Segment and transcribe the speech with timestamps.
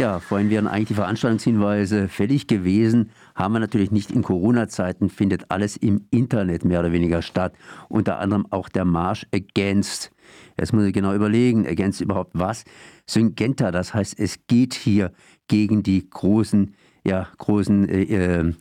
[0.00, 3.10] Ja, vorhin wären eigentlich die Veranstaltungshinweise fällig gewesen.
[3.34, 7.52] Haben wir natürlich nicht in Corona-Zeiten, findet alles im Internet mehr oder weniger statt.
[7.90, 10.10] Unter anderem auch der Marsch Against.
[10.58, 12.64] Jetzt muss ich genau überlegen, Against überhaupt was?
[13.04, 15.12] Syngenta, das heißt, es geht hier
[15.48, 16.74] gegen die großen,
[17.06, 18.54] ja, großen äh, äh,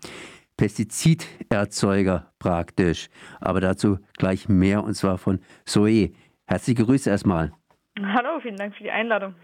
[0.57, 3.07] Pestiziderzeuger praktisch.
[3.39, 6.11] Aber dazu gleich mehr und zwar von Zoe.
[6.47, 7.53] Herzliche Grüße erstmal.
[7.97, 9.35] Hallo, vielen Dank für die Einladung.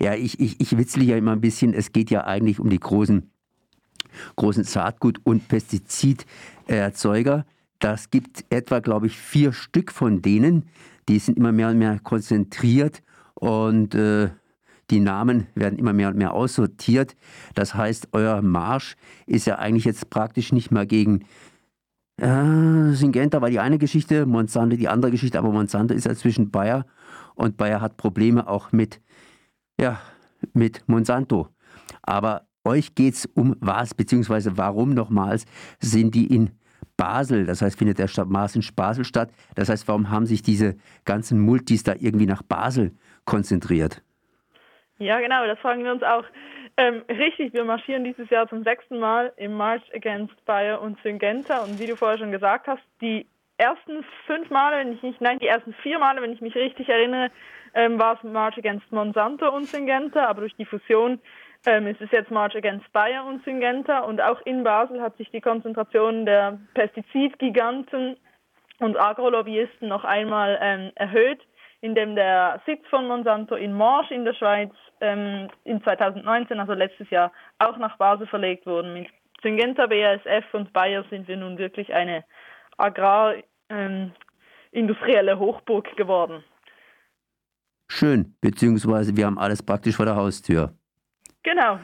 [0.00, 1.74] Ja, ich, ich, ich witzle ja immer ein bisschen.
[1.74, 3.30] Es geht ja eigentlich um die großen,
[4.36, 7.46] großen Saatgut- und Pestiziderzeuger.
[7.78, 10.68] Das gibt etwa, glaube ich, vier Stück von denen.
[11.08, 13.02] Die sind immer mehr und mehr konzentriert
[13.34, 14.30] und äh,
[14.90, 17.14] die Namen werden immer mehr und mehr aussortiert.
[17.54, 21.24] Das heißt, euer Marsch ist ja eigentlich jetzt praktisch nicht mehr gegen
[22.18, 26.50] äh, Syngenta war die eine Geschichte, Monsanto die andere Geschichte, aber Monsanto ist ja zwischen
[26.50, 26.84] Bayer
[27.36, 29.00] und Bayer hat Probleme auch mit
[29.80, 30.00] ja,
[30.52, 31.48] mit Monsanto.
[32.02, 35.46] Aber euch geht es um was, beziehungsweise warum nochmals
[35.80, 36.50] sind die in
[36.96, 39.30] Basel, das heißt, findet der Maß in Basel statt.
[39.54, 42.92] Das heißt, warum haben sich diese ganzen Multis da irgendwie nach Basel
[43.24, 44.02] konzentriert?
[44.98, 46.24] Ja, genau, das fragen wir uns auch.
[46.76, 51.62] Ähm, richtig, wir marschieren dieses Jahr zum sechsten Mal im March Against Bayer und Syngenta.
[51.62, 53.26] Und wie du vorher schon gesagt hast, die
[53.58, 56.88] ersten fünf Male, wenn ich nicht, nein, die ersten vier Male, wenn ich mich richtig
[56.88, 57.30] erinnere,
[57.74, 61.20] ähm, war es March Against Monsanto und Syngenta, aber durch die Fusion
[61.66, 65.30] ähm, ist es jetzt March Against Bayer und Syngenta und auch in Basel hat sich
[65.30, 68.16] die Konzentration der Pestizidgiganten
[68.78, 71.40] und Agrolobbyisten noch einmal ähm, erhöht,
[71.80, 77.10] indem der Sitz von Monsanto in Morsch in der Schweiz ähm, in 2019, also letztes
[77.10, 78.88] Jahr, auch nach Basel verlegt wurde.
[78.88, 79.08] Mit
[79.42, 82.24] Syngenta, BASF und Bayer sind wir nun wirklich eine
[82.78, 86.42] agrarindustrielle ähm, Hochburg geworden
[87.98, 90.72] schön, beziehungsweise wir haben alles praktisch vor der Haustür.
[91.42, 91.78] Genau.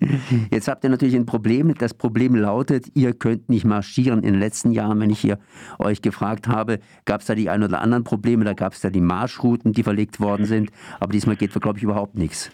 [0.50, 1.74] Jetzt habt ihr natürlich ein Problem.
[1.78, 4.22] Das Problem lautet, ihr könnt nicht marschieren.
[4.22, 5.38] In den letzten Jahren, wenn ich hier
[5.78, 8.44] euch gefragt habe, gab es da die ein oder anderen Probleme.
[8.44, 10.70] Da gab es da die Marschrouten, die verlegt worden sind.
[11.00, 12.50] Aber diesmal geht, glaube ich, überhaupt nichts.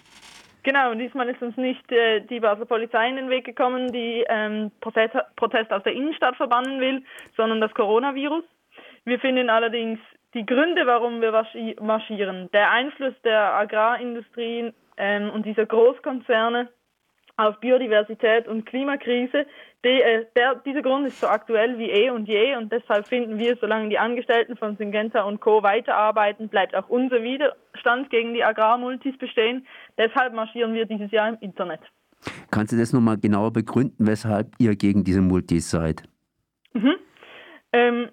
[0.62, 4.70] Genau, diesmal ist uns nicht äh, die Basler Polizei in den Weg gekommen, die ähm,
[4.80, 7.02] Protest, Protest aus der Innenstadt verbannen will,
[7.36, 8.44] sondern das Coronavirus.
[9.04, 9.98] Wir finden allerdings
[10.34, 11.32] die Gründe, warum wir
[11.80, 16.68] marschieren, der Einfluss der Agrarindustrie ähm, und dieser Großkonzerne
[17.40, 19.46] auf Biodiversität und Klimakrise,
[19.84, 23.38] die, äh, der, dieser Grund ist so aktuell wie eh und je und deshalb finden
[23.38, 25.62] wir, solange die Angestellten von Syngenta und Co.
[25.62, 29.66] weiterarbeiten, bleibt auch unser Widerstand gegen die Agrarmultis bestehen.
[29.96, 31.80] Deshalb marschieren wir dieses Jahr im Internet.
[32.50, 36.02] Kannst du das nochmal genauer begründen, weshalb ihr gegen diese Multis seid?
[36.74, 36.96] Mhm.
[37.72, 38.08] Ähm,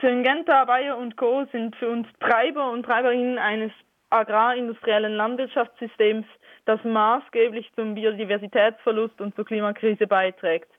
[0.00, 1.46] Syngenta, Bayer und Co.
[1.52, 3.70] sind für uns Treiber und Treiberinnen eines
[4.14, 6.26] agrarindustriellen Landwirtschaftssystems,
[6.64, 10.70] das maßgeblich zum Biodiversitätsverlust und zur Klimakrise beiträgt.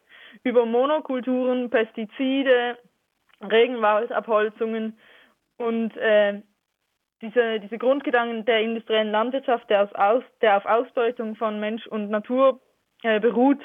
[0.44, 2.78] Über Monokulturen, Pestizide,
[3.42, 4.98] Regenwaldabholzungen
[5.58, 6.42] und äh,
[7.22, 12.60] diese, diese Grundgedanken der industriellen Landwirtschaft, der, aus, der auf Ausbeutung von Mensch und Natur
[13.04, 13.62] äh, beruht,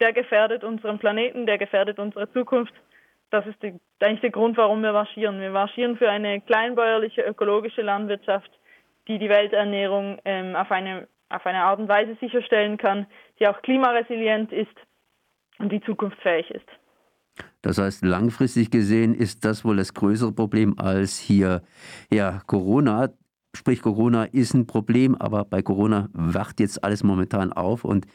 [0.00, 2.74] der gefährdet unseren Planeten, der gefährdet unsere Zukunft
[3.30, 5.40] das ist die, eigentlich der Grund, warum wir marschieren.
[5.40, 8.50] Wir marschieren für eine kleinbäuerliche ökologische Landwirtschaft,
[9.08, 13.06] die die Welternährung ähm, auf, eine, auf eine Art und Weise sicherstellen kann,
[13.40, 14.74] die auch klimaresilient ist
[15.58, 16.68] und die zukunftsfähig ist.
[17.62, 21.62] Das heißt, langfristig gesehen ist das wohl das größere Problem als hier
[22.10, 23.10] ja, Corona.
[23.54, 28.06] Sprich, Corona ist ein Problem, aber bei Corona wacht jetzt alles momentan auf und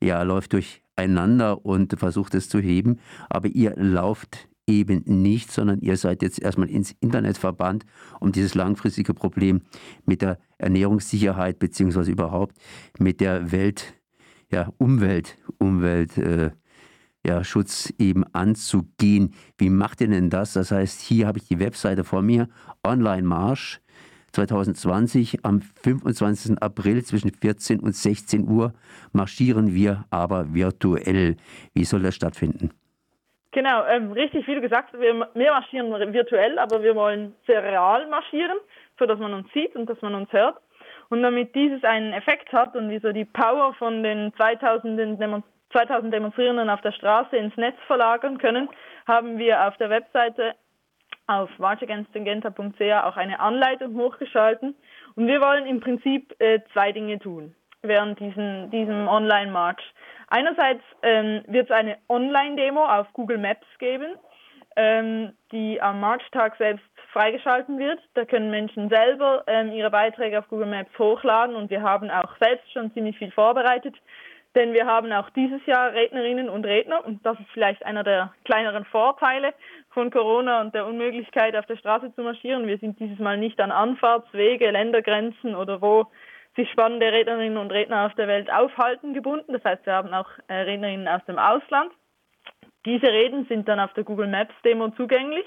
[0.00, 3.00] ja, läuft durcheinander und versucht es zu heben.
[3.28, 7.84] Aber ihr lauft eben nicht, sondern ihr seid jetzt erstmal ins Internet verbannt,
[8.20, 9.62] um dieses langfristige Problem
[10.04, 12.56] mit der Ernährungssicherheit beziehungsweise überhaupt
[12.98, 13.94] mit der Welt,
[14.50, 16.50] ja, Umwelt, Umwelt, äh,
[17.26, 19.34] ja, Schutz eben anzugehen.
[19.56, 20.52] Wie macht ihr denn das?
[20.52, 22.48] Das heißt, hier habe ich die Webseite vor mir,
[22.84, 23.80] Online Marsch
[24.32, 26.62] 2020 am 25.
[26.62, 28.72] April zwischen 14 und 16 Uhr
[29.12, 31.36] marschieren wir aber virtuell.
[31.74, 32.70] Wie soll das stattfinden?
[33.52, 37.62] Genau, ähm, richtig, wie du gesagt hast, wir, wir marschieren virtuell, aber wir wollen sehr
[37.62, 38.58] real marschieren,
[38.98, 40.60] sodass man uns sieht und dass man uns hört.
[41.08, 45.42] Und damit dieses einen Effekt hat und wir so die Power von den 2000, Demon
[45.72, 48.68] 2000 Demonstrierenden auf der Straße ins Netz verlagern können,
[49.06, 50.54] haben wir auf der Webseite
[51.26, 54.74] auf marchagainstsyngenta.ch auch eine Anleitung hochgeschalten.
[55.14, 59.80] Und wir wollen im Prinzip äh, zwei Dinge tun während diesen, diesem Online-March.
[60.28, 64.16] Einerseits ähm, wird es eine Online-Demo auf Google Maps geben,
[64.76, 68.00] ähm, die am Marchtag selbst freigeschalten wird.
[68.14, 72.36] Da können Menschen selber ähm, ihre Beiträge auf Google Maps hochladen und wir haben auch
[72.40, 73.94] selbst schon ziemlich viel vorbereitet,
[74.54, 78.32] denn wir haben auch dieses Jahr Rednerinnen und Redner und das ist vielleicht einer der
[78.44, 79.54] kleineren Vorteile
[79.90, 82.66] von Corona und der Unmöglichkeit auf der Straße zu marschieren.
[82.66, 86.06] Wir sind dieses Mal nicht an Anfahrtswege, Ländergrenzen oder wo
[86.58, 89.52] sich spannende Rednerinnen und Redner auf der Welt aufhalten gebunden.
[89.52, 91.92] Das heißt, wir haben auch äh, Rednerinnen aus dem Ausland.
[92.84, 95.46] Diese Reden sind dann auf der Google Maps Demo zugänglich.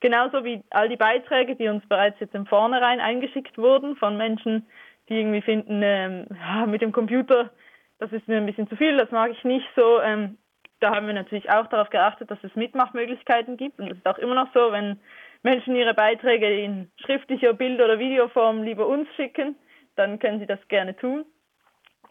[0.00, 4.66] Genauso wie all die Beiträge, die uns bereits jetzt im Vornherein eingeschickt wurden von Menschen,
[5.08, 7.50] die irgendwie finden, ähm, ja, mit dem Computer,
[7.98, 10.02] das ist mir ein bisschen zu viel, das mag ich nicht so.
[10.02, 10.36] Ähm,
[10.80, 13.78] da haben wir natürlich auch darauf geachtet, dass es Mitmachmöglichkeiten gibt.
[13.78, 14.98] Und das ist auch immer noch so, wenn
[15.42, 19.56] Menschen ihre Beiträge in schriftlicher Bild- oder Videoform lieber uns schicken,
[19.96, 21.24] dann können sie das gerne tun.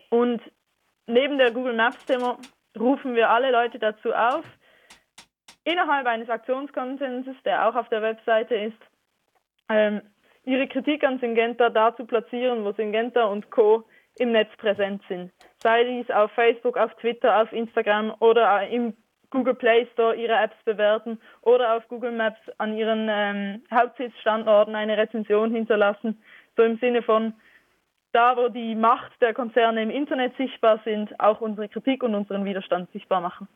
[0.10, 0.42] Und
[1.08, 2.38] neben der Google Maps Demo
[2.78, 4.46] rufen wir alle Leute dazu auf,
[5.64, 8.78] innerhalb eines Aktionskonsenses, der auch auf der Webseite ist,
[9.70, 10.02] ähm,
[10.44, 13.86] ihre Kritik an Syngenta da zu platzieren, wo Syngenta und Co.
[14.18, 15.32] im Netz präsent sind.
[15.60, 18.96] Sei dies auf Facebook, auf Twitter, auf Instagram oder im
[19.30, 24.98] Google Play Store ihre Apps bewerten oder auf Google Maps an ihren ähm, Hauptsitzstandorten eine
[24.98, 26.22] Rezension hinterlassen,
[26.58, 27.34] so im Sinne von,
[28.14, 32.46] da wo die Macht der Konzerne im Internet sichtbar sind, auch unsere Kritik und unseren
[32.46, 33.48] Widerstand sichtbar machen.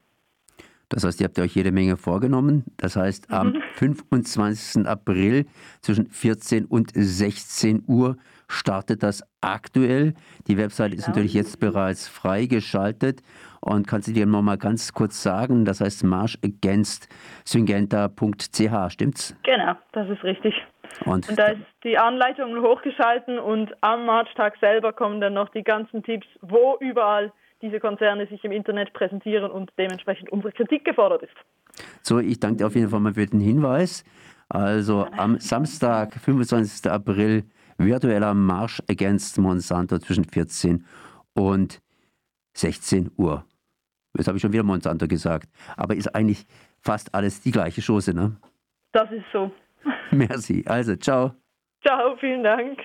[0.89, 2.63] Das heißt, ihr habt euch jede Menge vorgenommen.
[2.77, 3.63] Das heißt, am mhm.
[3.73, 4.87] 25.
[4.87, 5.47] April
[5.81, 8.17] zwischen 14 und 16 Uhr
[8.47, 10.13] startet das aktuell.
[10.47, 13.23] Die Website ist natürlich jetzt bereits freigeschaltet.
[13.61, 19.35] Und kannst du dir noch mal ganz kurz sagen, das heißt marschagainstsyngenta.ch, stimmt's?
[19.41, 20.53] Genau, das ist richtig.
[21.05, 25.63] Und, und, da ist die Anleitung hochgeschalten und am Marchtag selber kommen dann noch die
[25.63, 27.31] ganzen Tipps, wo überall
[27.61, 31.35] diese Konzerne sich im Internet präsentieren und dementsprechend unsere Kritik gefordert ist.
[32.01, 34.03] So, ich danke dir auf jeden Fall mal für den Hinweis.
[34.49, 36.91] Also am Samstag, 25.
[36.91, 37.43] April,
[37.77, 40.85] virtueller Marsch against Monsanto zwischen 14
[41.33, 41.81] und
[42.55, 43.43] 16 Uhr.
[44.15, 45.49] Jetzt habe ich schon wieder Monsanto gesagt.
[45.75, 46.45] Aber ist eigentlich
[46.81, 48.37] fast alles die gleiche Chose, ne?
[48.93, 49.51] Das ist so.
[50.11, 50.63] Merci.
[50.67, 51.31] Also, ciao.
[51.83, 52.79] Ciao, vielen Dank.